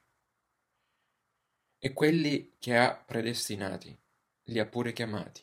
[1.80, 3.98] E quelli che ha predestinati
[4.44, 5.42] li ha pure chiamati,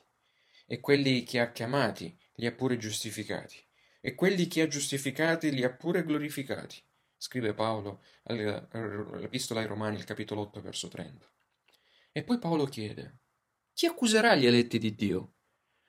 [0.67, 3.65] e quelli che ha chiamati li ha pure giustificati
[4.07, 6.81] e quelli che ha giustificati li ha pure glorificati,
[7.17, 11.29] scrive Paolo all'Epistola ai Romani, il capitolo 8, verso 30.
[12.13, 13.19] E poi Paolo chiede,
[13.73, 15.35] chi accuserà gli eletti di Dio?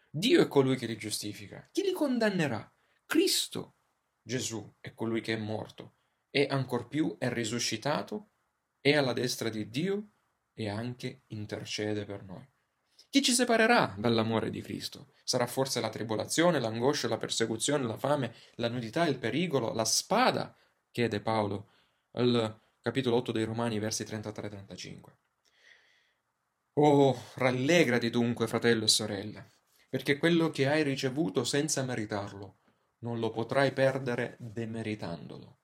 [0.10, 1.70] Dio è colui che li giustifica.
[1.72, 2.74] Chi li condannerà?
[3.06, 3.76] Cristo.
[4.20, 5.98] Gesù è colui che è morto
[6.32, 8.32] e ancor più è risuscitato,
[8.82, 10.14] è alla destra di Dio
[10.60, 12.44] e anche intercede per noi.
[13.12, 15.14] Chi ci separerà dall'amore di Cristo?
[15.24, 20.58] Sarà forse la tribolazione, l'angoscia, la persecuzione, la fame, la nudità, il pericolo, la spada?
[20.90, 21.74] chiede Paolo
[22.14, 25.00] al capitolo 8 dei Romani, versi 33-35.
[26.74, 29.48] Oh, rallegrati dunque, fratello e sorella,
[29.90, 32.62] perché quello che hai ricevuto senza meritarlo,
[33.00, 35.57] non lo potrai perdere demeritandolo.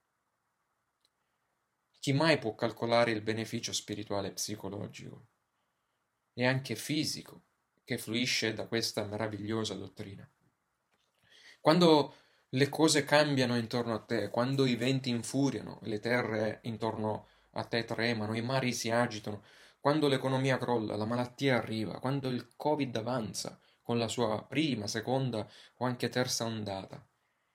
[2.03, 5.27] Chi mai può calcolare il beneficio spirituale e psicologico
[6.33, 7.45] e anche fisico
[7.85, 10.29] che fluisce da questa meravigliosa dottrina?
[11.61, 12.15] Quando
[12.49, 17.85] le cose cambiano intorno a te, quando i venti infuriano, le terre intorno a te
[17.85, 19.41] tremano, i mari si agitano,
[19.79, 25.49] quando l'economia crolla, la malattia arriva, quando il Covid avanza con la sua prima, seconda
[25.77, 27.01] o anche terza ondata.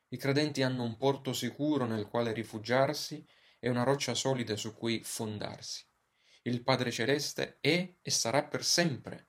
[0.08, 3.22] I credenti hanno un porto sicuro nel quale rifugiarsi
[3.58, 5.84] e una roccia solida su cui fondarsi.
[6.42, 9.28] Il Padre Celeste è e sarà per sempre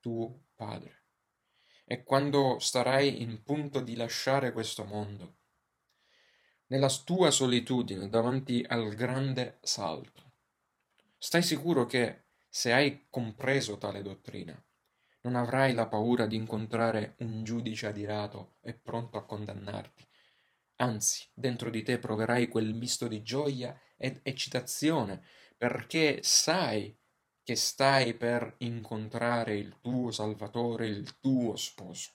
[0.00, 1.00] tuo Padre
[1.92, 5.38] e quando starai in punto di lasciare questo mondo,
[6.66, 10.34] nella tua solitudine davanti al grande salto.
[11.18, 14.56] Stai sicuro che, se hai compreso tale dottrina,
[15.22, 20.06] non avrai la paura di incontrare un giudice adirato e pronto a condannarti.
[20.80, 25.22] Anzi, dentro di te proverai quel misto di gioia ed eccitazione,
[25.56, 26.96] perché sai
[27.42, 32.12] che stai per incontrare il tuo Salvatore, il tuo sposo.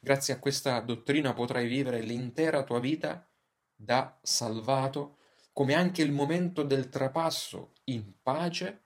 [0.00, 3.26] Grazie a questa dottrina potrai vivere l'intera tua vita
[3.74, 5.16] da salvato,
[5.52, 8.84] come anche il momento del trapasso in pace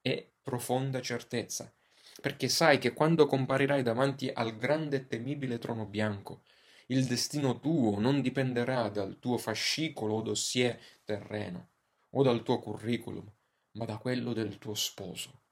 [0.00, 1.72] e profonda certezza,
[2.20, 6.42] perché sai che quando comparirai davanti al grande e temibile trono bianco,
[6.90, 11.70] il destino tuo non dipenderà dal tuo fascicolo o dossier terreno
[12.10, 13.30] o dal tuo curriculum,
[13.72, 15.42] ma da quello del tuo sposo.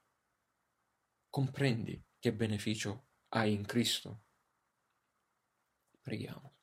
[1.29, 4.23] Comprendi che beneficio hai in Cristo?
[6.01, 6.55] Preghiamo.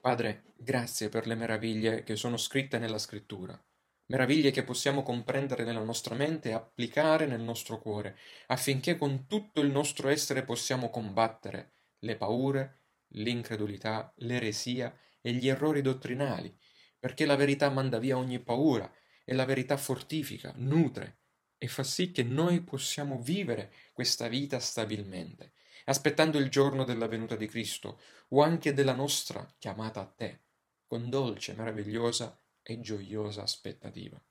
[0.00, 3.60] Padre, grazie per le meraviglie che sono scritte nella scrittura,
[4.06, 9.60] meraviglie che possiamo comprendere nella nostra mente e applicare nel nostro cuore, affinché con tutto
[9.60, 12.77] il nostro essere possiamo combattere le paure,
[13.12, 16.56] l'incredulità, l'eresia e gli errori dottrinali,
[16.98, 18.90] perché la verità manda via ogni paura
[19.24, 21.18] e la verità fortifica, nutre
[21.58, 25.52] e fa sì che noi possiamo vivere questa vita stabilmente,
[25.86, 30.42] aspettando il giorno della venuta di Cristo o anche della nostra chiamata a te,
[30.86, 34.22] con dolce, meravigliosa e gioiosa aspettativa.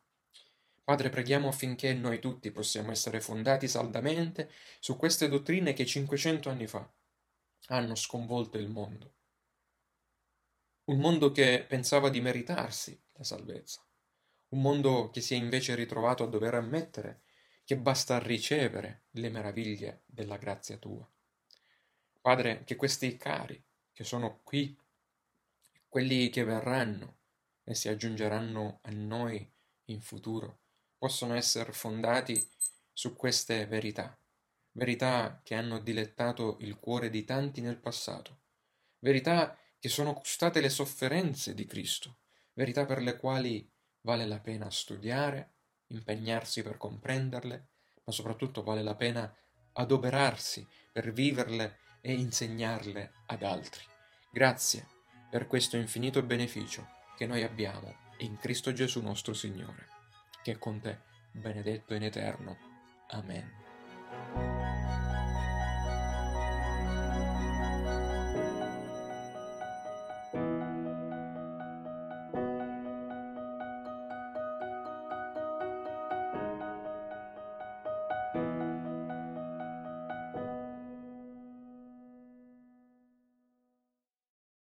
[0.83, 4.49] Padre, preghiamo affinché noi tutti possiamo essere fondati saldamente
[4.79, 6.89] su queste dottrine che 500 anni fa
[7.67, 9.13] hanno sconvolto il mondo.
[10.85, 13.87] Un mondo che pensava di meritarsi la salvezza
[14.49, 17.23] un mondo che si è invece ritrovato a dover ammettere
[17.65, 21.09] che basta ricevere le meraviglie della grazia tua.
[22.21, 23.61] Padre, che questi cari
[23.91, 24.77] che sono qui,
[25.89, 27.17] quelli che verranno
[27.63, 29.51] e si aggiungeranno a noi
[29.85, 30.59] in futuro,
[30.97, 32.47] possono essere fondati
[32.93, 34.17] su queste verità,
[34.77, 38.41] verità che hanno dilettato il cuore di tanti nel passato,
[38.99, 42.19] verità che sono costate le sofferenze di Cristo,
[42.53, 43.69] verità per le quali
[44.01, 45.55] vale la pena studiare,
[45.87, 47.69] impegnarsi per comprenderle,
[48.03, 49.35] ma soprattutto vale la pena
[49.73, 53.83] adoperarsi per viverle e insegnarle ad altri.
[54.31, 54.87] Grazie
[55.29, 59.87] per questo infinito beneficio che noi abbiamo in Cristo Gesù nostro Signore,
[60.43, 60.99] che è con te
[61.31, 62.57] benedetto in eterno.
[63.09, 63.66] Amen.